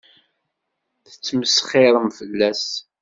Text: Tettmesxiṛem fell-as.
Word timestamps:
Tettmesxiṛem 1.05 2.07
fell-as. 2.17 2.65